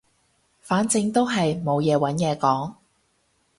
[0.61, 2.73] 反正都係冇嘢揾嘢講